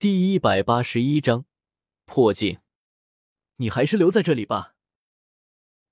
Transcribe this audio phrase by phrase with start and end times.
[0.00, 1.44] 第一百八十一章
[2.04, 2.60] 破镜。
[3.56, 4.76] 你还是留在这里吧。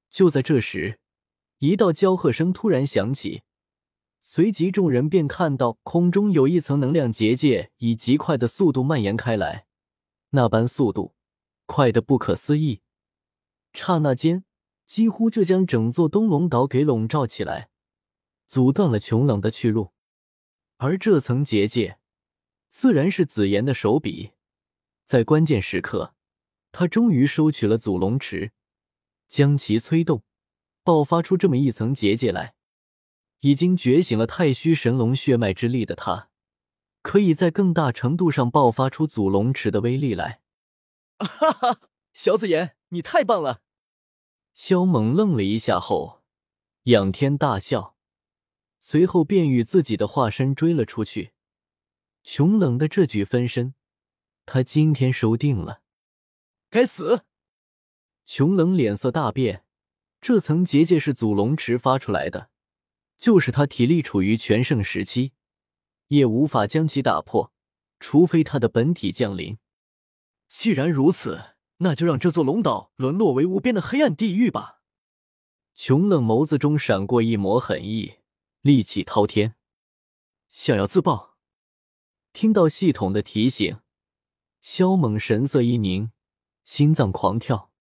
[0.09, 1.01] 就在这时，
[1.59, 3.43] 一道娇喝声突然响起，
[4.21, 9.67] 随即众人便看到空中有一层能量结界以极快的速度蔓延开来，
[10.31, 11.17] 那般速度
[11.65, 12.83] 快得不可思议，
[13.73, 14.45] 刹那间
[14.87, 17.71] 几乎就将整座东龙岛给笼罩起来，
[18.47, 19.91] 阻断了穷冷的去路。
[20.77, 21.99] 而这层结界。
[22.69, 24.33] 自然是紫妍的手笔，
[25.05, 26.15] 在关键时刻，
[26.73, 28.53] 他终于收取了祖龙池，
[29.29, 30.23] 将其催动，
[30.83, 32.55] 爆发出这么一层结界来。
[33.41, 36.31] 已经觉醒了太虚神龙血脉之力的他，
[37.03, 40.41] 可以在更大程度上爆发出祖龙池的威力来。
[41.19, 41.81] 哈哈，
[42.13, 43.63] 小紫妍，你太棒了！
[44.53, 46.23] 萧猛愣了一下后，
[46.85, 47.97] 仰天大笑，
[48.81, 51.33] 随后便与自己的化身追了出去。
[52.27, 53.75] 熊冷的这具分身，
[54.47, 55.81] 他今天收定了。
[56.69, 57.25] 该死！
[58.27, 59.65] 熊冷脸色大变，
[60.21, 62.51] 这层结界是祖龙池发出来的，
[63.17, 65.35] 就是他体力处于全盛时期，
[66.09, 67.53] 也无法将其打破，
[68.01, 69.59] 除非他的本体降临。
[70.49, 74.81] 既然如此，那就让这座龙岛沦落为无边的黑暗地狱吧！
[75.77, 78.15] 穷冷眸子中闪过一抹狠意，
[78.65, 79.55] 戾气滔天，
[80.51, 81.36] 想要自爆。
[82.37, 83.81] 听到系统的提醒，
[84.61, 86.11] 萧猛神色一凝，
[86.65, 87.73] 心脏狂跳。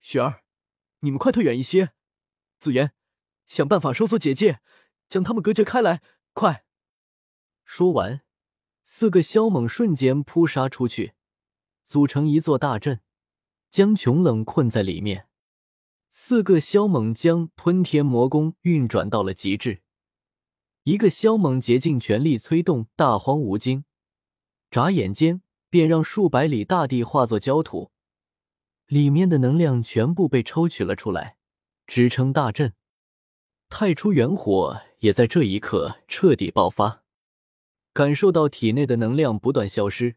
[0.00, 0.44] 雪儿，
[1.00, 1.90] 你们快退远一些！
[2.60, 2.92] 紫妍，
[3.44, 4.60] 想办法收缩结界，
[5.08, 6.00] 将他们隔绝开来！
[6.32, 6.64] 快！
[7.64, 8.22] 说完，
[8.84, 11.14] 四个萧猛瞬间扑杀出去，
[11.84, 13.00] 组成一座大阵，
[13.68, 15.26] 将穷冷困在里面。
[16.08, 19.82] 四个萧猛将吞天魔功运转到了极致。
[20.84, 23.84] 一个萧猛竭尽全力催动大荒无经，
[24.68, 27.92] 眨眼间便让数百里大地化作焦土，
[28.88, 31.36] 里面的能量全部被抽取了出来，
[31.86, 32.74] 支撑大阵。
[33.68, 37.04] 太初元火也在这一刻彻底爆发，
[37.92, 40.16] 感受到体内的能量不断消失，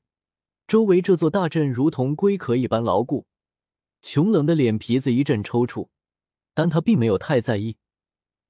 [0.65, 3.27] 周围这座大阵如同龟壳一般牢固。
[4.01, 5.89] 穷冷的脸皮子一阵抽搐，
[6.55, 7.77] 但他并没有太在意，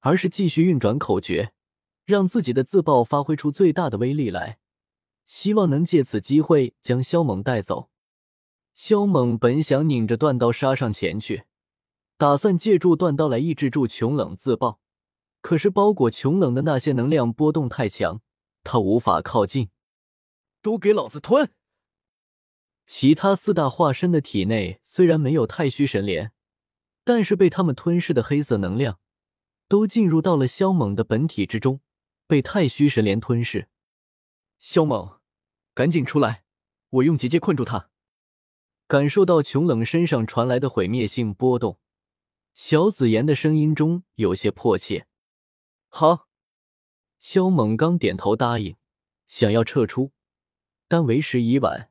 [0.00, 1.52] 而是继续运转口诀。
[2.06, 4.58] 让自己的自爆发挥出最大的威力来，
[5.24, 7.90] 希望能借此机会将萧猛带走。
[8.74, 11.44] 萧猛本想拧着断刀杀上前去，
[12.16, 14.80] 打算借助断刀来抑制住穷冷自爆，
[15.40, 18.22] 可是包裹穷冷的那些能量波动太强，
[18.62, 19.70] 他无法靠近。
[20.62, 21.50] 都给老子吞！
[22.86, 26.30] 其他四大化身的体内虽然没有太虚神莲，
[27.02, 29.00] 但是被他们吞噬的黑色能量，
[29.66, 31.80] 都进入到了萧猛的本体之中。
[32.26, 33.68] 被太虚神莲吞噬，
[34.58, 35.20] 萧猛，
[35.74, 36.44] 赶紧出来！
[36.90, 37.90] 我用结界困住他。
[38.88, 41.78] 感受到琼冷身上传来的毁灭性波动，
[42.52, 45.06] 小紫妍的声音中有些迫切。
[45.88, 46.28] 好，
[47.18, 48.76] 萧猛刚点头答应，
[49.26, 50.12] 想要撤出，
[50.88, 51.90] 但为时已晚。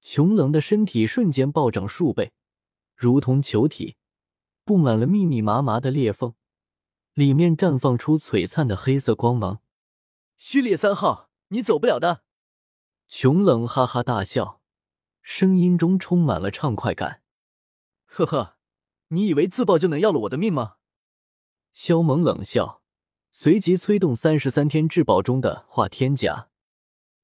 [0.00, 2.32] 琼冷的身体瞬间暴涨数倍，
[2.96, 3.96] 如同球体，
[4.64, 6.34] 布满了密密麻麻的裂缝。
[7.14, 9.60] 里面绽放出璀璨的黑色光芒。
[10.36, 12.24] 虚列三号，你走不了的！
[13.06, 14.60] 穷冷哈哈大笑，
[15.22, 17.22] 声音中充满了畅快感。
[18.06, 18.56] 呵呵，
[19.08, 20.74] 你以为自爆就能要了我的命吗？
[21.72, 22.82] 萧猛冷笑，
[23.30, 26.48] 随即催动三十三天至宝中的化天甲。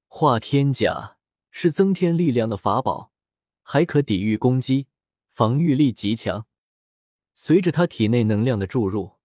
[0.07, 1.17] 化天甲
[1.49, 3.11] 是增添力量的法宝，
[3.61, 4.87] 还可抵御攻击，
[5.29, 6.45] 防御力极强。
[7.33, 9.17] 随着他体内能量的注入。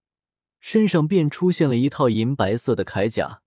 [0.69, 3.41] 身上便出现了一套银白色的铠甲，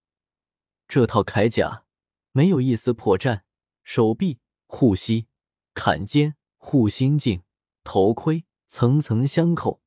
[0.88, 1.84] 这套铠甲
[2.32, 3.42] 没有一丝破绽，
[3.84, 5.28] 手臂、护膝、
[5.74, 7.44] 坎肩、护心镜、
[7.84, 9.82] 头盔层层相扣，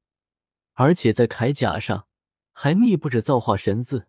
[0.75, 2.07] 而且在铠甲上
[2.53, 4.09] 还密布着造化神字。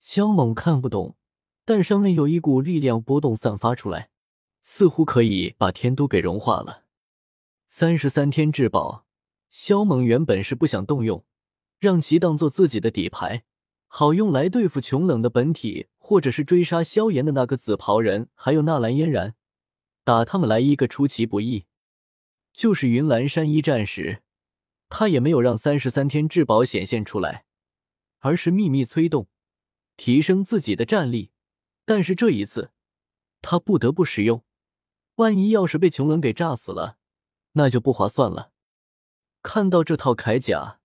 [0.00, 1.18] 萧猛看不懂，
[1.66, 4.08] 但上面有一股力量波动散发出来，
[4.62, 6.84] 似乎可以把天都给融化了。
[7.66, 9.04] 三十三天至宝，
[9.50, 11.22] 萧猛原本是不想动用。
[11.80, 13.42] 让其当做自己的底牌，
[13.88, 19.34] 好用来对付穷冷的本体，或者是追杀萧炎的那个紫袍人，还有纳兰嫣然，
[20.04, 21.64] 打他们来一个出其不意。
[22.52, 24.22] 就是云岚山一战时，
[24.90, 27.46] 他也没有让三十三天至宝显现出来，
[28.18, 29.28] 而是秘密催动，
[29.96, 31.30] 提升自己的战力。
[31.86, 32.72] 但是这一次，
[33.40, 34.44] 他不得不使用，
[35.14, 36.98] 万一要是被穷冷给炸死了，
[37.52, 38.52] 那就不划算了。
[39.42, 40.79] 看到这套铠甲。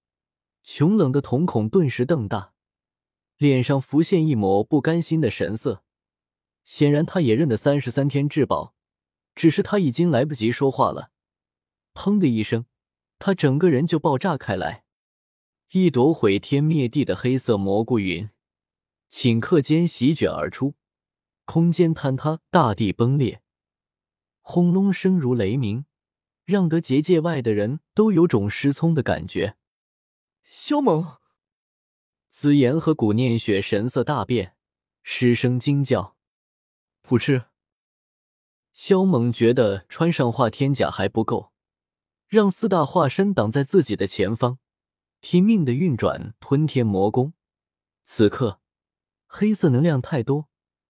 [0.66, 2.54] 穷冷的瞳孔顿时瞪大，
[3.38, 5.84] 脸上浮现一抹不甘心的神色，
[6.64, 8.74] 显然他也认得三十三天至宝，
[9.36, 11.12] 只是他已经来不及说话了。
[11.94, 12.66] 砰的一声，
[13.20, 14.86] 他整个人就爆炸开来，
[15.72, 18.32] 一朵毁天灭地的黑色蘑菇云，
[19.12, 20.74] 顷刻间席卷而出，
[21.46, 23.44] 空间坍塌，大地崩裂，
[24.42, 25.86] 轰隆声如雷鸣，
[26.44, 29.58] 让得结界外的人都有种失聪的感觉。
[30.57, 31.18] 萧猛、
[32.30, 34.56] 紫妍和古念雪神色大变，
[35.04, 36.16] 失声惊叫
[37.04, 37.48] ：“不吃！”
[38.72, 41.52] 萧猛觉得穿上化天甲还不够。
[42.28, 44.57] 让四大化身挡在自己的前方，
[45.19, 47.34] 拼命的运转吞天魔功。
[48.06, 48.62] 此刻，
[49.28, 50.48] 黑色能量太多，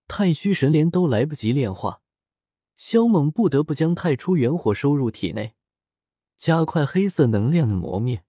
[0.07, 2.03] 太虚神莲都来不及炼化。
[2.75, 5.55] 萧猛不得不将太初元火收入体内，
[6.37, 8.23] 加快黑色能量的磨灭。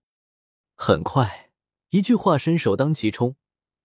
[0.79, 1.51] 很快，
[1.89, 3.35] 一具化身首当其冲，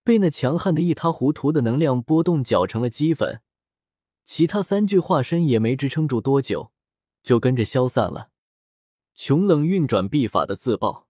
[0.03, 3.41] 被那强悍的一塌糊涂的能量波动搅成了齑粉。
[4.25, 6.71] 其他三具化身也没支撑住多久，
[7.23, 8.29] 就跟着消散了。
[9.15, 11.07] 穷冷运转秘法的自爆，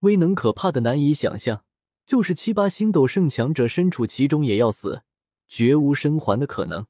[0.00, 1.64] 威能可怕的难以想象。
[2.04, 5.04] 就是七八星斗圣强者身处其中也要死，
[5.48, 6.86] 绝无生还的可能。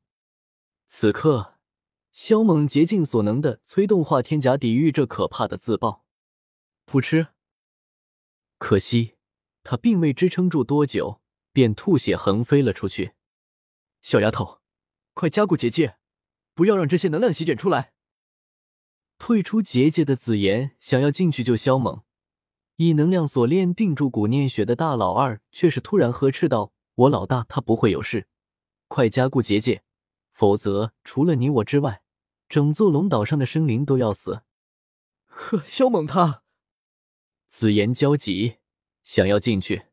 [0.86, 1.54] 此刻，
[2.10, 6.04] 萧猛竭尽所能的催动化天甲抵御这可怕的自爆。
[6.86, 7.33] 噗嗤！
[8.64, 9.16] 可惜
[9.62, 11.20] 他并未支撑住多久，
[11.52, 13.12] 便吐血横飞了出去。
[14.00, 14.62] 小丫头，
[15.12, 15.98] 快加固结界，
[16.54, 17.92] 不要让这些能量席卷出来。
[19.18, 22.04] 退出结界的紫妍想要进去救萧猛，
[22.76, 28.28] 以能量锁链定住古念雪的大老二却是突然呵斥道：“我老大他不会有事，
[28.88, 29.82] 快加固结界，
[30.32, 32.02] 否则除了你我之外，
[32.48, 34.40] 整座龙岛上的生灵都要死。
[35.28, 36.43] ”呵，萧猛他……
[37.56, 38.56] 紫妍焦急，
[39.04, 39.84] 想要进去。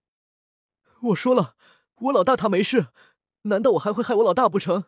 [1.00, 1.56] 我说了，
[1.98, 2.88] 我老大他没事，
[3.44, 4.86] 难道我还会害我老大不成？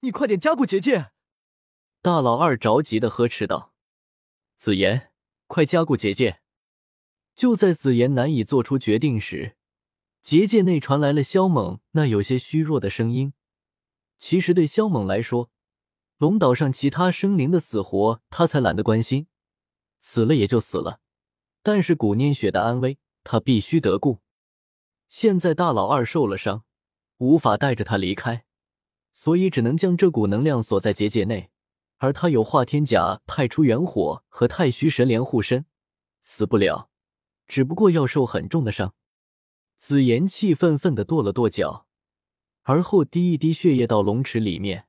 [0.00, 1.10] 你快点加固结界！
[2.00, 3.74] 大老二着急的呵斥道。
[4.56, 5.12] 紫妍，
[5.48, 6.40] 快加固结界！
[7.34, 9.58] 就在紫妍难以做出决定时，
[10.22, 13.34] 结界内传来了萧猛那有些虚弱的声音。
[14.16, 15.50] 其实对萧猛来说，
[16.16, 19.26] 龙岛上其他生灵的死活他才懒得关心，
[20.00, 21.02] 死了也就死了。
[21.64, 24.20] 但是古念雪的安危，他必须得顾。
[25.08, 26.62] 现在大老二受了伤，
[27.16, 28.44] 无法带着他离开，
[29.10, 31.50] 所以只能将这股能量锁在结界内。
[31.96, 35.64] 而他有化天甲、太初元火和太虚神莲护身，
[36.20, 36.90] 死不了，
[37.46, 38.94] 只不过要受很重的伤。
[39.78, 41.86] 紫妍气愤愤的跺了跺脚，
[42.64, 44.86] 而后滴一滴血液到龙池里面，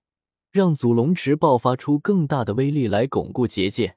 [0.52, 3.96] 让祖龙池爆发出更大的威力来巩固结界。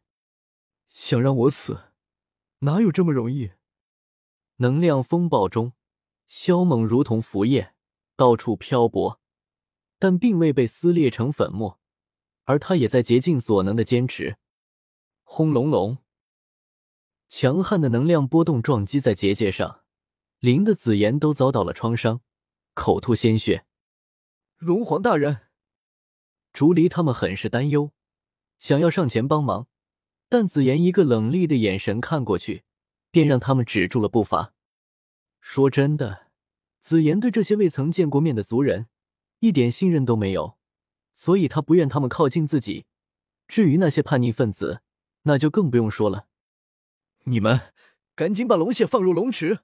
[0.89, 1.88] 想让我死，
[2.61, 3.53] 哪有这么容易？
[4.57, 5.75] 能量风暴中，
[6.27, 7.75] 萧猛如同浮叶，
[8.17, 9.21] 到处漂泊，
[9.99, 11.79] 但并未被撕裂成粉末。
[12.45, 14.39] 而他也在竭尽所能的坚持。
[15.23, 15.99] 轰隆隆，
[17.29, 19.85] 强悍的能量波动撞击在结界上，
[20.39, 22.23] 灵的紫炎都遭到了创伤，
[22.73, 23.67] 口吐鲜血。
[24.57, 25.49] 龙皇大人，
[26.55, 27.93] 竹离他们很是担忧，
[28.59, 29.69] 想要上前帮忙，
[30.29, 32.65] 但紫妍一个冷厉的眼神看过去，
[33.11, 34.53] 便让他们止住了步伐。
[35.41, 36.29] 说真的，
[36.81, 38.89] 紫妍对这些未曾见过面的族人
[39.41, 40.59] 一点信任都没有。
[41.15, 42.87] 所以他不愿他们靠近自己。
[43.49, 44.83] 至于那些叛逆分子，
[45.23, 46.27] 那就更不用说了。
[47.25, 47.73] 你们
[48.15, 49.61] 赶紧把龙血放入龙池，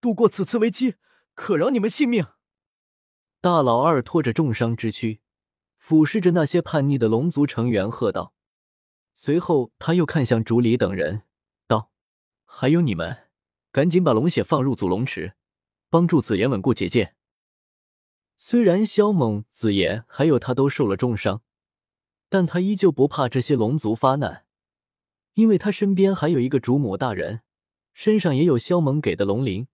[0.00, 0.94] 度过此次危机，
[1.34, 2.24] 可饶你们性命！
[3.42, 5.20] 大老二拖着重伤之躯，
[5.76, 8.32] 俯视着那些叛逆的龙族成员，喝道。
[9.14, 11.22] 随后他又看向竹里等人，
[11.66, 11.90] 道
[12.44, 13.28] ：“还有你们，
[13.70, 15.34] 赶紧把龙血放入祖龙池，
[15.88, 17.14] 帮助紫妍稳固结界。”
[18.36, 21.42] 虽然萧猛、紫妍还有他都受了重伤，
[22.28, 24.44] 但他依旧不怕这些龙族发难，
[25.34, 27.42] 因为他身边还有一个主母大人，
[27.92, 29.68] 身上也有萧猛给的龙鳞，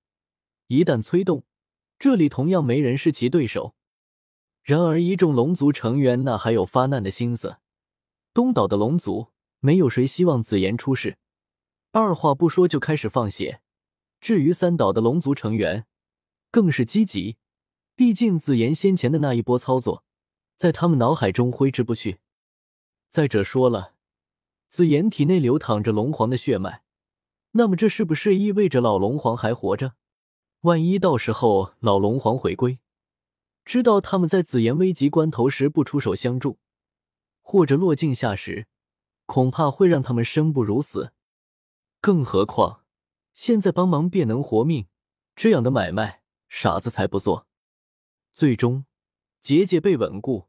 [0.66, 1.44] 一旦催动，
[1.98, 3.74] 这里同样没人是其对手。
[4.62, 7.56] 然而一众龙族成员那还有发难的心思？
[8.40, 9.26] 东岛的龙族
[9.58, 11.18] 没有谁希望紫妍出事，
[11.92, 13.60] 二话不说就开始放血。
[14.18, 15.84] 至于三岛的龙族成员，
[16.50, 17.36] 更是积极。
[17.94, 20.04] 毕竟紫妍先前的那一波操作，
[20.56, 22.20] 在他们脑海中挥之不去。
[23.10, 23.92] 再者说了，
[24.70, 26.82] 紫妍体内流淌着龙皇的血脉，
[27.50, 29.96] 那么这是不是意味着老龙皇还活着？
[30.62, 32.78] 万一到时候老龙皇回归，
[33.66, 36.58] 知道他们在紫妍危急关头时不出手相助，
[37.40, 38.66] 或者落井下石，
[39.26, 41.12] 恐怕会让他们生不如死。
[42.00, 42.84] 更何况
[43.34, 44.86] 现在帮忙便能活命，
[45.34, 47.46] 这样的买卖，傻子才不做。
[48.32, 48.86] 最终，
[49.40, 50.48] 结界被稳固，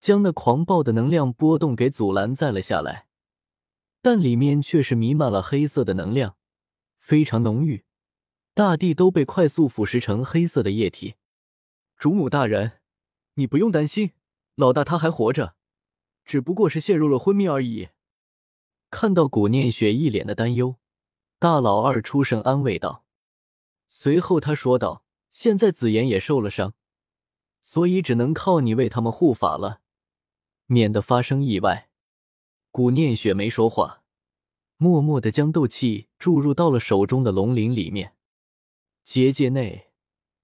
[0.00, 3.08] 将那狂暴的能量波动给阻拦在了下来，
[4.00, 6.36] 但里面却是弥漫了黑色的能量，
[6.96, 7.84] 非常浓郁，
[8.54, 11.16] 大地都被快速腐蚀成黑色的液体。
[11.96, 12.80] 主母大人，
[13.34, 14.12] 你不用担心，
[14.54, 15.56] 老大他还活着，
[16.28, 17.88] 只不过是陷入了昏迷而已。
[18.90, 20.76] 看到古念雪一脸的担忧，
[21.38, 23.02] 大老二出声安慰道。
[23.88, 26.74] 随后他说道：“现在紫妍也受了伤，
[27.62, 29.80] 所以只能靠你为他们护法了。”
[30.68, 31.88] 免得发生意外，
[32.70, 34.02] 古念雪没说话，
[34.76, 38.12] 默默的将斗气注入到了手中的龙鳞里面。
[39.02, 39.92] 结界内，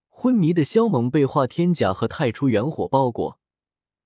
[0.08, 3.38] 昏迷的萧猛被化天甲和太初元火包裹，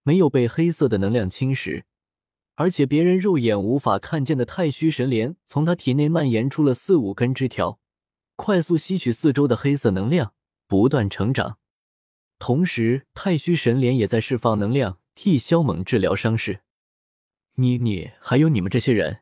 [0.09, 1.83] 没有被黑色的能量侵蚀，
[2.55, 7.79] 而且别人肉眼无法看见的太虚神莲从他体内蔓延出了四五根枝条，
[8.35, 10.33] 快速吸取四周的黑色能量，
[10.67, 11.59] 不断成长。
[12.39, 14.99] 同时，太虚神莲也在释放能量。
[15.15, 16.61] 替萧猛治疗伤势，
[17.57, 19.19] 你你还有你们这些人，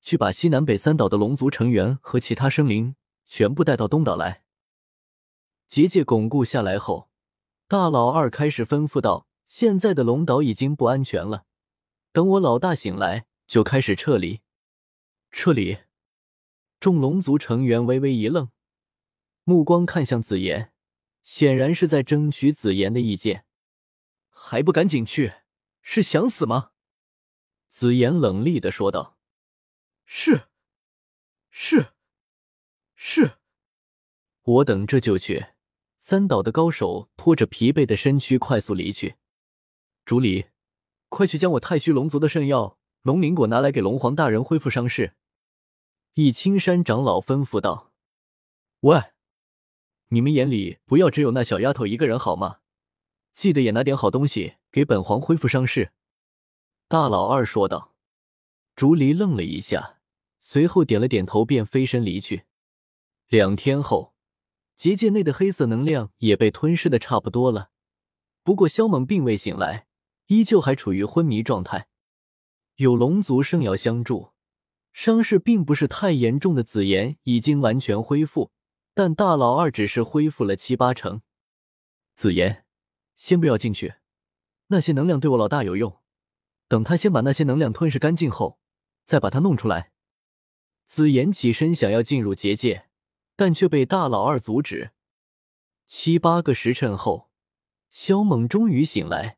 [0.00, 4.42] 去把西南北三岛的龙族成员和其他生灵全部带到东岛来。
[5.68, 7.08] 结界巩固下来后，
[7.68, 11.46] 大老二开始吩咐道：“现在的龙岛已经不安全了，
[12.12, 14.42] 等我老大醒来，就开始撤离。”
[15.32, 15.78] 撤离！
[16.78, 18.50] 众龙族成员微微一愣，
[19.44, 20.72] 目光看向紫妍，
[21.22, 23.46] 显然是在争取紫妍的意见。
[24.28, 25.32] 还不赶紧去！
[25.82, 26.70] 是想死吗？
[27.68, 29.18] 紫妍冷厉的说道。
[30.04, 30.48] 是，
[31.50, 31.94] 是，
[32.94, 33.38] 是。
[34.42, 35.48] 我等这就去。
[35.98, 39.16] 三岛的高手拖着疲惫的身躯快速离去。
[40.08, 40.46] 竹离，
[41.10, 45.12] 快去将我太虚龙族的圣药龙鳞果拿来给龙皇大人恢复伤势。
[46.14, 47.92] 易青山长老吩咐道。
[48.80, 48.98] 喂，
[50.08, 52.60] 你们眼里不要只有那小丫头一个人好吗？
[53.34, 55.92] 记得也拿点好东西给本皇恢复伤势。”
[56.88, 57.94] 大老二说道。
[58.74, 59.98] 竹离愣了一下，
[60.40, 62.44] 随后点了点头，便飞身离去。
[63.26, 64.14] 两天后，
[64.74, 67.72] 结界内的黑色能量也被吞噬的差不多了。
[68.42, 69.87] 不过萧猛并未醒来，
[70.28, 71.88] 依旧还处于昏迷状态。
[72.76, 74.30] 有龙族圣药相助，
[74.92, 78.52] 伤势并不是太严重的紫妍已经完全恢复，
[78.94, 81.20] 但大老二只是恢复了七八成。
[82.14, 82.64] 紫妍。
[83.16, 83.94] 先不要进去，
[84.68, 85.98] 那些能量对我老大有用。
[86.68, 88.60] 等他先把那些能量吞噬干净后，
[89.04, 89.90] 再把它弄出来。
[90.84, 92.86] 紫妍起身想要进入结界，
[93.34, 94.92] 但却被大老二阻止。
[95.88, 97.28] 七八个时辰后，
[97.90, 99.37] 萧猛终于醒来，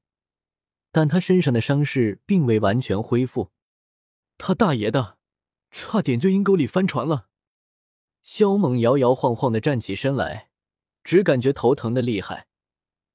[0.92, 3.50] 但他身上的伤势并未完全恢复。
[4.38, 5.18] 他大爷的，
[5.70, 7.28] 差点就阴沟里翻船了！
[8.23, 10.50] 萧猛摇摇晃晃的站起身来，
[11.04, 12.49] 只感觉头疼的厉害。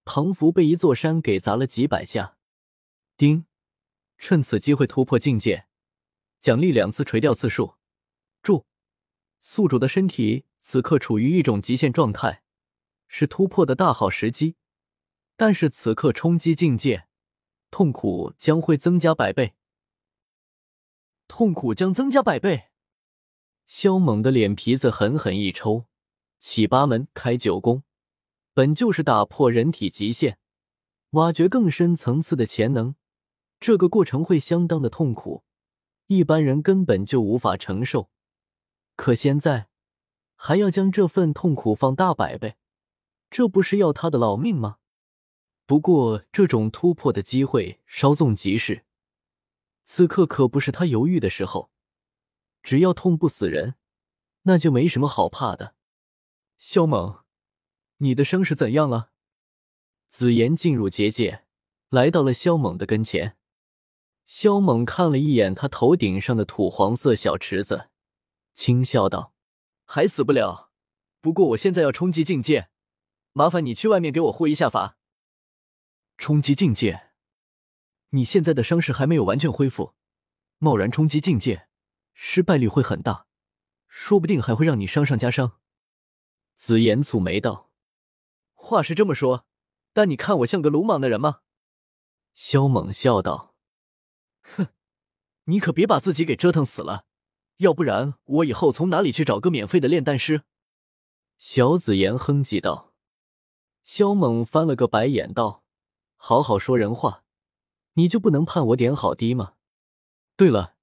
[0.04, 2.38] 唐符被一座山给砸了几百下，
[3.18, 3.46] 丁，
[4.18, 5.66] 趁此机会突破境界，
[6.40, 7.76] 奖励两次垂钓次数。
[8.44, 8.68] 注：
[9.42, 12.44] 宿主的身体此刻处于一种极限状态，
[13.08, 14.56] 是突破的大好时机。
[15.36, 17.08] 但是此刻冲击境界，
[17.78, 19.54] 痛苦将会增加百倍。
[21.28, 22.70] 痛苦将增加百倍。
[23.66, 25.84] 萧猛的脸皮子狠狠一抽，
[26.40, 27.84] 起八门开九宫。
[28.54, 30.38] 本就是打破人体极限，
[31.10, 32.96] 挖掘更深层次的潜能，
[33.60, 35.44] 这个过程会相当的痛苦，
[36.08, 38.10] 一般人根本就无法承受。
[38.96, 39.68] 可现在
[40.38, 42.56] 还要将这份痛苦放大百倍，
[43.30, 44.78] 这不是要他的老命吗？
[45.66, 48.86] 不过这种突破的机会稍纵即逝，
[49.84, 51.72] 此刻可不是他犹豫的时候。
[52.62, 53.76] 只要痛不死人，
[54.44, 55.76] 那就没什么好怕的。
[56.58, 57.24] 萧猛。
[57.98, 59.12] 你的伤势怎样了？
[60.08, 61.46] 紫妍进入结界，
[61.90, 63.38] 来到了萧猛的跟前。
[64.26, 67.90] 萧猛看了一眼他头顶上的土黄色小池子，
[68.54, 69.34] 轻笑道
[69.86, 70.72] ：“还死不了。
[71.22, 72.70] 不过我现在要冲击境界，
[73.34, 74.98] 麻烦你去外面给我护一下法。”
[76.18, 77.12] 冲击境界？
[78.10, 79.94] 你现在的伤势还没有完全恢复，
[80.58, 81.68] 贸然冲击境界，
[82.14, 83.28] 失败率会很大，
[83.88, 85.60] 说不定还会让你伤上加伤。
[86.56, 87.70] 紫妍蹙眉道。
[88.54, 89.46] 话是这么说，
[89.92, 91.42] 但你看我像个鲁莽的人吗？
[92.34, 93.54] 萧猛笑道
[94.42, 94.68] ：“哼，
[95.44, 97.06] 你可别把自己给折腾死了，
[97.58, 100.44] 要不然我以后从哪里去找个免费的炼丹师？”
[101.38, 102.94] 小紫妍哼唧道。
[103.84, 105.64] 萧猛翻了个白眼道
[106.16, 107.24] ：“好好说人话，
[107.94, 109.54] 你就不能盼我点好滴吗？
[110.36, 110.76] 对了，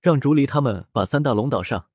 [0.00, 1.90] 让竹离他们把三大龙岛上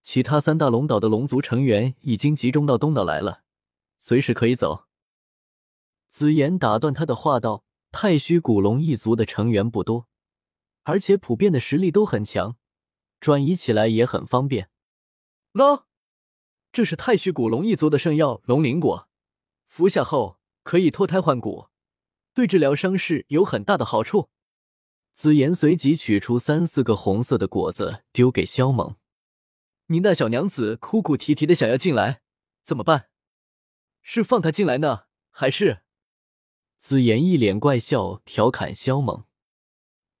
[0.00, 3.42] 其他三大龙岛的龙族成员已经集中到东岛来了。”
[3.98, 4.86] 随时可以走。
[6.08, 10.08] 紫妍打断他的话道：“太虚古龙一族的成员不多，
[10.84, 12.56] 而且普遍的实力都很强，
[13.20, 14.70] 转移起来也很方便。
[15.52, 15.84] 喏，
[16.72, 19.08] 这是太虚古龙一族的圣药龙鳞果，
[19.68, 21.66] 服下后可以脱胎换骨，
[22.34, 24.30] 对治疗伤势有很大的好处。
[25.12, 28.96] 紫妍随即取出三四个红色的果子，丢给萧猛。
[29.86, 32.22] 你那小娘子哭哭啼啼的想要进来，
[32.62, 33.08] 怎么办？
[34.02, 35.82] 是放她进来呢，还是？
[36.78, 39.24] 紫妍一脸怪笑，调侃萧猛。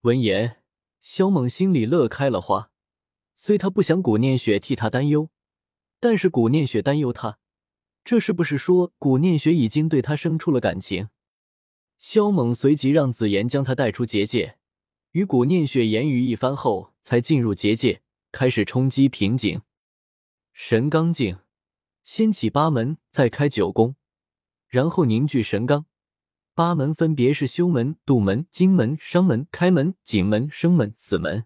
[0.02, 0.62] 闻言，
[1.00, 2.72] 萧猛心里乐开了花。
[3.34, 5.30] 虽他不想古念雪替他担忧，
[5.98, 7.38] 但是古念雪担忧他，
[8.04, 11.08] 这是不是说古念雪已经对他生出了感情？
[12.00, 14.56] 萧猛随即让紫妍将他带出结界，
[15.10, 18.00] 与古念雪言语一番后，才进入结界，
[18.32, 19.60] 开始冲击瓶颈。
[20.54, 21.40] 神罡境，
[22.02, 23.96] 先起八门，再开九宫，
[24.66, 25.84] 然后凝聚神罡。
[26.54, 31.44] 八门分别是修门、渡门、金门、商门、开门、景门、生门、死门，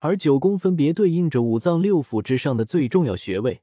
[0.00, 3.62] 而九宫分别对应着五脏六腑之上的最重要穴位。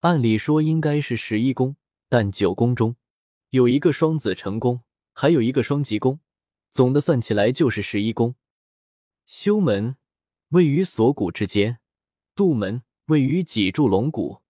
[0.00, 1.76] 按理说应该是十一宫，
[2.08, 2.96] 但九宫中
[3.50, 4.80] 有一个双子成功，
[5.20, 6.20] 还有一个双极宫，
[6.70, 8.36] 总的算起来就是十一宫。
[9.26, 9.96] 修门
[10.50, 11.80] 位于锁骨之间，
[12.36, 14.42] 渡门位于脊柱龙骨，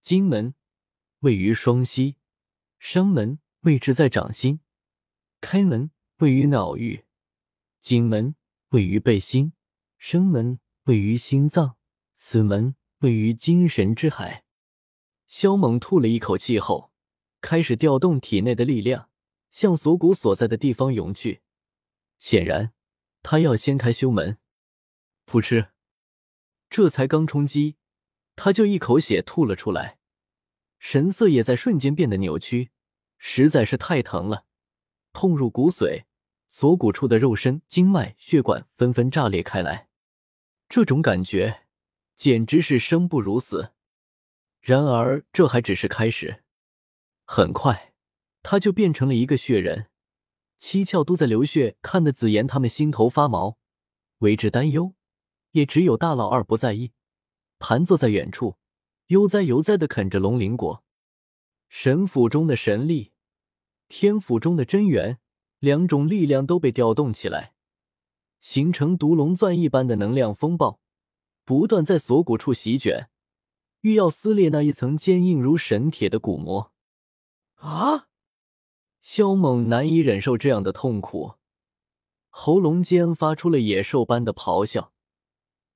[0.00, 0.56] 金门
[1.20, 2.16] 位于双膝，
[2.80, 3.38] 生门。
[3.60, 4.60] 位置在掌心，
[5.40, 7.04] 开门位于脑域，
[7.80, 8.34] 景门
[8.70, 9.54] 位于背心，
[9.96, 11.76] 生门位于心脏，
[12.16, 14.44] 死门位于精神之海。
[15.26, 16.92] 萧猛吐了一口气后，
[17.40, 19.08] 开始调动体内的力量，
[19.54, 21.42] 向锁骨所在的地方涌去。
[22.18, 22.72] 显然，
[23.22, 24.38] 他要掀开修门。
[25.26, 25.68] 噗嗤，
[26.68, 27.76] 这才刚冲击，
[28.34, 29.98] 他就一口血吐了出来，
[30.80, 32.72] 神色也在瞬间变得扭曲。
[33.16, 34.44] 实在是太疼了，
[35.12, 36.04] 痛入骨髓，
[36.48, 39.88] 锁骨处的肉身、经脉、血管纷纷炸裂开来。
[40.68, 41.66] 这种感觉
[42.16, 43.72] 简直是生不如死。
[44.60, 46.42] 然而，这还只是开始，
[47.24, 47.93] 很快
[48.44, 49.86] 他就变成了一个血人，
[50.58, 53.56] 七窍都在流血，看得紫妍他们心头发毛，
[54.18, 54.94] 为之担忧。
[55.52, 56.92] 也只有大老二不在意，
[57.58, 58.56] 盘坐在远处，
[59.06, 60.84] 悠哉悠哉的啃着龙鳞果。
[61.68, 63.12] 神府中的神力。
[63.88, 65.18] 天府中的真元，
[65.60, 67.54] 两种力量都被调动起来，
[68.40, 70.80] 形成毒龙钻一般的能量风暴，
[71.44, 73.08] 不断在锁骨处席卷，
[73.80, 76.72] 欲要撕裂那一层坚硬如神铁的骨膜。
[77.54, 78.08] 啊！
[79.04, 81.34] 萧猛难以忍受这样的痛苦，
[82.30, 84.94] 喉咙间发出了野兽般的咆哮，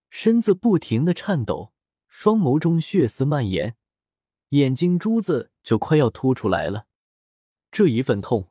[0.08, 1.74] 身子不停的颤抖，
[2.06, 3.76] 双眸中血丝蔓延，
[4.48, 6.86] 眼睛珠子就快要凸出来了。
[7.70, 8.50] 这一份痛，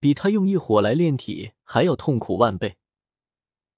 [0.00, 2.78] 比他用一火来炼体还要痛苦万倍。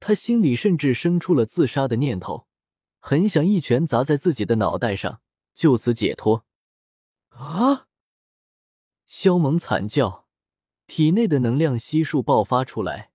[0.01, 2.47] 他心里甚至生出了自杀的念头，
[3.01, 5.21] 很想一拳砸在自己的脑袋上，
[5.53, 6.47] 就此解脱。
[7.29, 7.89] 啊！
[9.07, 10.27] 萧猛惨叫，
[10.89, 13.11] 体内的能量悉数爆发出来，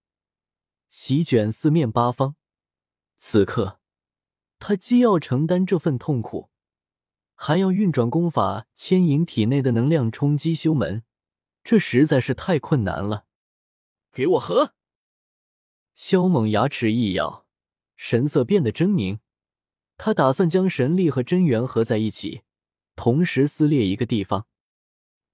[0.89, 2.35] 席卷四面八方。
[3.17, 3.79] 此刻，
[4.59, 6.51] 他既要承担这份痛苦，
[7.33, 11.03] 还要运转功法牵引体内的能量冲击修门。
[11.63, 13.25] 这实在是太困难了，
[14.11, 14.75] 给我合！
[15.95, 17.47] 萧猛牙齿一咬，
[17.95, 19.17] 神色变得狰狞。
[19.97, 22.43] 他打算将神力和真元合在一起，
[22.95, 24.45] 同时撕裂一个地方。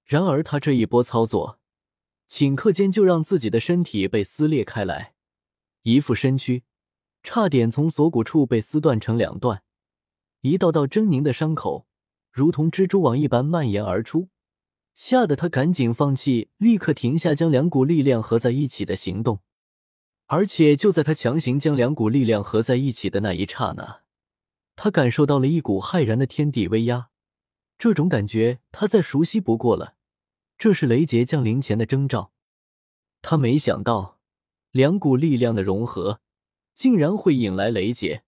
[0.04, 1.59] 然而他这一波操作，
[2.30, 5.14] 顷刻间就让自己的身体被撕裂开来，
[5.82, 6.62] 一副身躯
[7.24, 9.64] 差点从锁骨处被撕断成两段，
[10.42, 11.88] 一道道狰狞的伤口
[12.30, 14.28] 如同蜘蛛网一般蔓延而出。
[14.94, 19.40] 吓得他赶紧放弃，立刻停下将两股力量合在一起的行动。
[20.26, 24.02] 而且就在他强行将两股力量合在一起的那一刹那，
[24.76, 27.08] 他感受到了一股骇然的天地威压。
[27.78, 29.94] 这种感觉他再熟悉不过了，
[30.60, 32.34] 这是雷劫降临前的征兆。
[33.22, 34.20] 他没想到，
[34.72, 36.20] 两股力量的融合
[36.74, 38.24] 竟然会引来雷劫，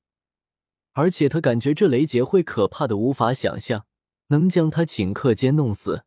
[0.92, 3.84] 而且他感觉这雷劫会可怕的无法想象，
[4.28, 6.06] 能将他顷刻间弄死。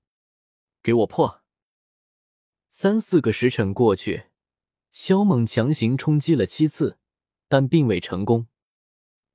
[0.81, 1.43] 给我破！
[2.69, 4.23] 三四个时辰过去，
[4.91, 6.97] 萧猛强行冲击了七次，
[7.47, 8.47] 但并未成功。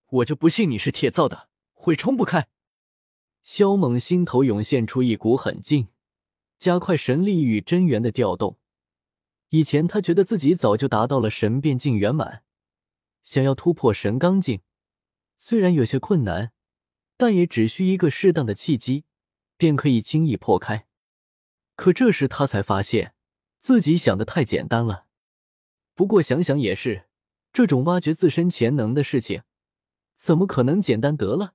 [0.08, 2.48] 我就不信你是铁造的，会冲不开！
[3.44, 5.86] 萧猛心头涌现出一股狠劲，
[6.60, 8.58] 加快神力与真元的调动。
[9.48, 12.44] 以前他觉得自己早就达到了神变境圆满，
[13.22, 14.60] 想要突破神罡境，
[15.38, 16.52] 虽然有些困难，
[17.16, 19.06] 但也只需一个适当的契机，
[19.56, 20.86] 便可以轻易破开。
[21.76, 23.14] 可这时他才发现，
[23.58, 25.06] 自己想的太简单了。
[25.94, 27.08] 不过想想也是，
[27.54, 29.44] 这种挖掘自身潜能的事情，
[30.14, 31.54] 怎么可能简单得了？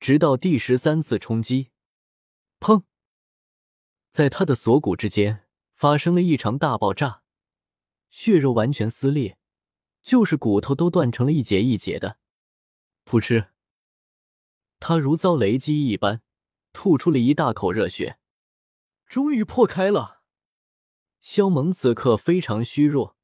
[0.00, 1.70] 直到第十三次冲击，
[2.58, 2.82] 砰！
[4.18, 5.44] 在他的锁骨之间
[5.76, 7.22] 发生了一场大爆炸，
[8.10, 9.38] 血肉完全撕裂，
[10.02, 12.18] 就是骨头都断成了一节一节的。
[13.04, 13.50] 噗嗤！
[14.80, 16.20] 他如遭雷击一般，
[16.72, 18.18] 吐出了一大口热血。
[19.06, 20.22] 终于破开了。
[21.20, 23.16] 萧猛此刻非常虚弱，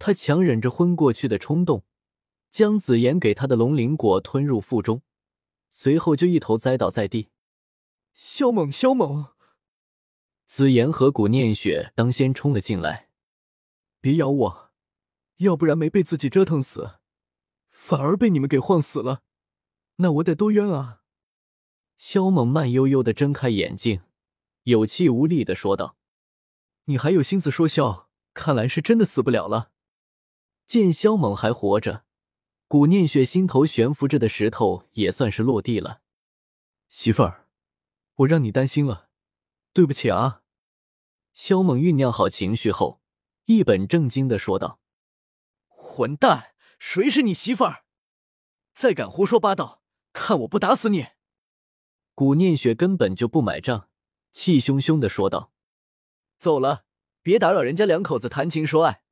[0.00, 1.84] 他强忍着昏过去的冲动，
[2.50, 5.02] 将紫妍给他的龙鳞果吞入腹中，
[5.70, 7.30] 随后就一头栽倒在地。
[8.12, 9.35] 萧猛，萧猛！
[10.46, 13.08] 紫妍和古念雪当先冲了进来。
[14.00, 14.70] 别咬我，
[15.38, 17.00] 要不然没被自己折腾死，
[17.70, 19.22] 反而被你们给晃死了，
[19.96, 21.02] 那我得多冤啊！
[21.96, 24.02] 萧猛慢悠悠的睁开眼睛。
[24.62, 25.96] 有气无力的说道
[26.86, 28.08] ：“你还有心思说笑？
[28.32, 29.72] 看来是真的死不了了。”
[30.66, 32.04] 见萧猛还活着，
[32.68, 36.02] 古念雪心头悬浮着的石头也算是落地了。
[36.88, 37.48] 媳妇儿，
[38.16, 39.05] 我让你担心了，
[39.76, 40.40] 对不起啊。
[41.34, 43.02] 萧猛酝酿好情绪后，
[43.44, 44.80] 一本正经的说道
[45.68, 47.84] ：“混蛋，谁是你媳妇儿？
[48.72, 49.82] 再敢胡说八道，
[50.14, 51.08] 看我不打死你！”
[52.16, 53.90] 古念雪根本就不买账。
[54.32, 55.52] 气汹汹的说道
[56.40, 56.86] ：“走了，
[57.20, 59.02] 别打扰人家两口子谈情说爱。”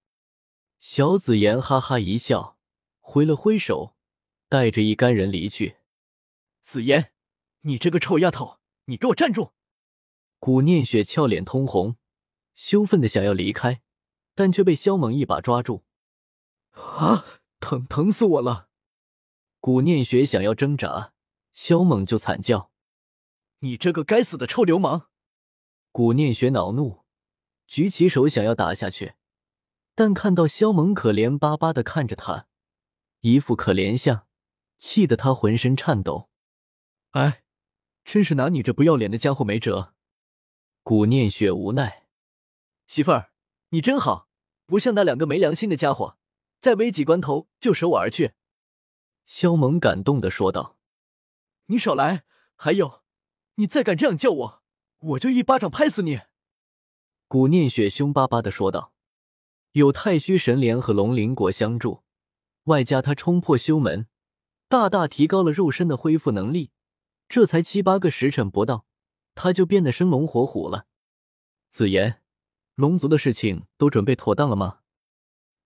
[0.80, 2.58] 小紫妍哈哈一笑，
[3.00, 3.94] 挥了挥手，
[4.48, 5.76] 带着一干人离去。
[6.62, 7.12] 紫妍，
[7.60, 9.52] 你这个臭丫头，你给我站住！
[10.44, 11.96] 古念雪俏脸通红，
[12.54, 13.80] 羞愤的想要离开，
[14.34, 15.86] 但却被萧猛一把抓住。
[16.72, 17.24] 啊，
[17.60, 18.68] 疼疼死我了！
[19.58, 21.14] 古念雪想要挣扎，
[21.54, 22.70] 萧猛就惨叫
[23.60, 25.08] ：“你这个该死的臭流氓！”
[25.90, 27.04] 古念雪恼怒，
[27.66, 29.14] 举起手想要打下去，
[29.94, 32.48] 但看到萧猛可怜巴巴的看着他，
[33.20, 34.26] 一副可怜相，
[34.76, 36.28] 气得他浑身颤抖。
[37.12, 37.44] 哎，
[38.04, 39.93] 真是拿你这不要脸的家伙没辙。
[40.84, 42.04] 古念雪无奈
[42.86, 43.32] ：“媳妇儿，
[43.70, 44.28] 你真好，
[44.66, 46.18] 不像那两个没良心的家伙，
[46.60, 48.32] 在危急关头就舍我而去。”
[49.24, 50.76] 萧猛感动的说道
[51.68, 52.24] ：“你少来！
[52.54, 53.02] 还有，
[53.54, 54.62] 你再敢这样叫我！”
[55.00, 56.20] 我就一巴掌拍死你！”
[57.28, 58.92] 古念雪凶巴巴的说道。
[59.72, 62.02] 有太虚神莲和龙鳞果相助，
[62.64, 64.06] 外加他冲破修门，
[64.68, 66.72] 大大提高了肉身的恢复能力。
[67.26, 68.86] 这才七八个时辰不到，
[69.34, 70.86] 他就变得生龙活虎了。
[71.70, 72.22] 紫妍，
[72.74, 74.80] 龙族的事情都准备妥当了吗？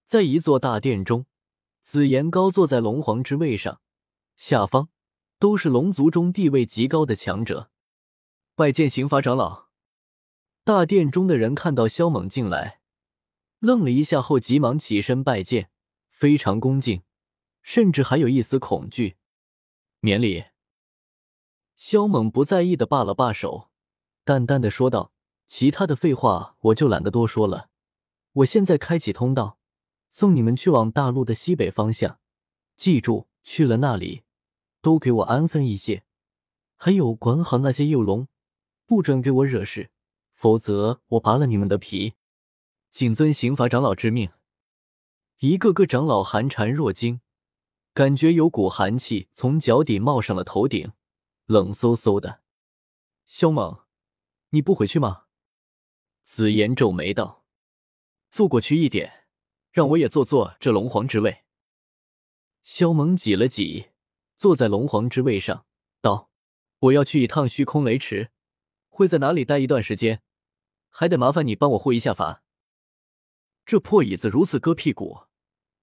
[0.05, 1.27] 在一座大殿中，
[1.83, 3.81] 紫妍高坐在龙皇之位上，
[4.37, 4.89] 下方
[5.39, 7.71] 都是龙族中地位极高的强者。
[8.55, 9.69] 拜见刑法长老。
[10.65, 12.81] 大殿中的人看到萧猛进来，
[13.59, 15.71] 愣了一下后，急忙起身拜见，
[16.11, 17.03] 非常恭敬，
[17.63, 19.17] 甚至还有一丝恐惧。
[20.01, 20.45] 免礼。
[21.79, 23.69] 萧猛不在意的罢了罢手，
[24.25, 25.13] 淡淡的说道
[25.47, 27.71] ：“其他的废话我就懒得多说了。
[28.33, 29.59] 我现在开启通道，
[30.11, 32.19] 送你们去往大陆的西北方向。
[32.77, 34.25] 记住，去了那里，
[34.83, 36.03] 都给我安分一些，
[36.77, 38.27] 还有管好那些幼龙。”
[38.85, 39.91] 不准给我惹事，
[40.35, 42.15] 否则我拔了你们的皮！
[42.91, 44.31] 谨遵刑法长老之命。
[45.39, 47.21] 一个个长老寒蝉若惊，
[47.95, 50.91] 感觉有股寒气从脚底冒上了头顶，
[51.49, 52.43] 冷飕飕的。
[53.25, 53.87] 萧猛，
[54.51, 55.25] 你不回去吗？
[56.23, 57.47] 紫妍皱眉道
[58.31, 59.25] ：“坐过去一点，
[59.71, 61.45] 让我也坐坐这龙皇之位。”
[62.63, 63.87] 萧猛挤了挤，
[64.37, 65.65] 坐在龙皇之位上，
[66.03, 66.31] 道
[66.81, 68.31] ：“我要去一趟虚空雷池。”
[68.91, 70.21] 会在哪里待一段时间，
[70.91, 72.43] 还得麻烦你帮我护一下法。
[73.65, 75.21] 这破椅子如此割屁股，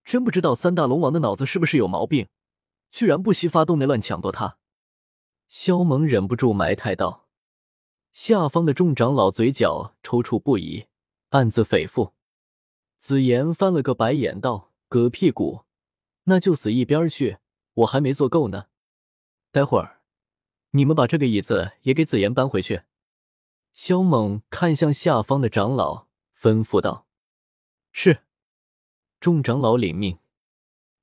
[0.04, 2.28] 真不知道三大龙王的脑子是不是有毛病，
[2.92, 4.60] 居然不惜发动内乱抢夺他。
[5.48, 7.28] 萧猛忍不住埋汰道。
[8.12, 10.88] 下方的众长老嘴角抽搐不已，
[11.30, 12.14] 暗自诽咐。
[12.98, 15.66] 紫妍翻了个白眼道：“割屁股，
[16.24, 17.38] 那就死一边去，
[17.74, 18.68] 我还没坐够呢。
[19.52, 20.02] 待会儿，
[20.72, 22.84] 你们把这个椅子也给紫妍搬回去。”
[23.74, 26.08] 萧猛看向下方的长老，
[26.40, 27.06] 吩咐道
[27.92, 28.24] ：“是。”
[29.20, 30.20] 众长老领命。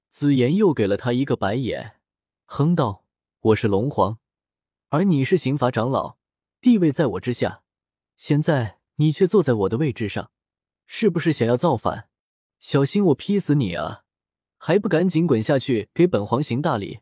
[0.08, 1.96] 紫妍又给了他一个白眼，
[2.46, 3.04] 哼道
[3.40, 4.18] ：“我是龙皇，
[4.92, 6.18] 而你是刑法长老，
[6.60, 7.62] 地位在我之下。
[8.18, 10.30] 现在你却坐在我的位置上，
[10.84, 12.10] 是不是想要造反？
[12.58, 14.04] 小心我劈死你啊！
[14.58, 17.00] 还不赶紧滚下去给本皇行大礼！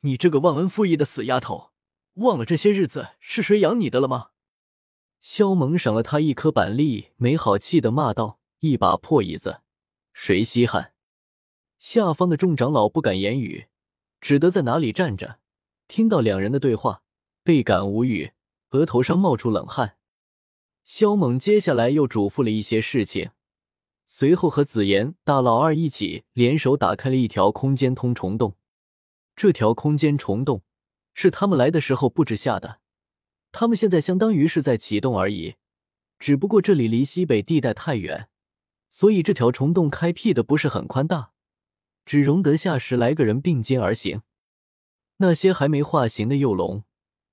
[0.00, 1.72] 你这个忘恩负义的死丫头，
[2.14, 4.30] 忘了这些日子是谁养你的了吗？”
[5.20, 9.60] 萧猛赏了他一颗板栗，没好气的骂道：“一把破椅子，
[10.14, 10.94] 谁稀罕？”
[11.76, 13.66] 下方的众长老不敢言语，
[14.18, 15.40] 只得在哪里站着，
[15.88, 17.02] 听到两人的对话，
[17.42, 18.32] 倍感无语，
[18.70, 19.96] 额头上冒出冷汗。
[20.84, 23.30] 萧猛接下来又嘱咐了一些事情，
[24.06, 28.56] 随后和紫妍大老二一起联手打开了一条空间通虫洞。
[29.34, 30.62] 这条空间虫洞
[31.12, 32.80] 是他们来的时候布置下的，
[33.52, 35.56] 他们现在相当于是在启动而已，
[36.18, 38.28] 只不过这里离西北地带太远，
[38.88, 41.32] 所以这条虫洞开辟的不是很宽大。
[42.04, 44.22] 只容得下十来个人并肩而行，
[45.18, 46.84] 那些还没化形的幼龙，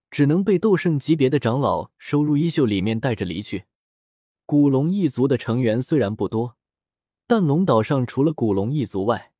[0.09, 3.65] 只能被斗圣级别的长老收入衣袖里面带着离去。
[4.45, 6.57] 古龙一族的成员虽然不多，
[7.27, 9.33] 但龙岛上除了古龙一族外，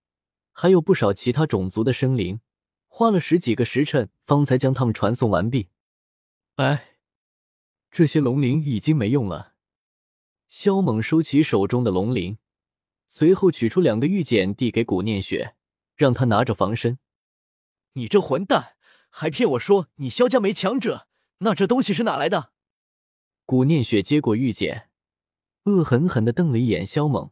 [0.52, 2.42] 还有不少其他种族的生灵，
[2.88, 5.70] 花了十几个时辰方才将他们传送完毕。
[6.56, 6.98] 哎，
[7.92, 9.54] 这些龙鳞已经没用了。
[10.48, 12.38] 萧猛收起手中的龙鳞。
[13.08, 15.56] 随后取出两个玉简，递给古念雪，
[15.96, 16.98] 让他拿着防身。
[17.94, 18.76] 你这混蛋，
[19.10, 21.08] 还骗我说你萧家没强者，
[21.40, 22.52] 那这东西是哪来的？
[23.46, 24.90] 古念雪接过玉简，
[25.66, 27.32] 恶狠狠地瞪了一眼萧猛，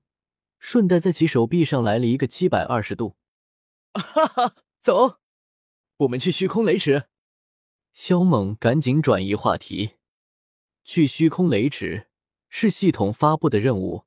[0.59, 3.15] 顺带在其手臂上来了一个七百二十度。
[3.93, 5.19] 哈哈，走，
[5.97, 7.05] 我们去虚空雷池。
[7.91, 9.95] 萧猛赶紧转移话题，
[10.83, 12.07] 去虚空雷池
[12.49, 14.05] 是系统发布的任务。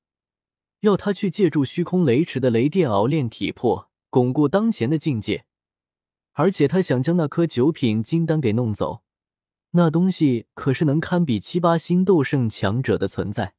[0.81, 5.47] 要他去借助虚空雷池的雷电熬炼体魄，巩固当前的境界，
[6.35, 9.03] 而且他想将那颗九品金丹给弄走，
[9.71, 13.55] 那东西可是能堪比七八星斗圣强者的存在。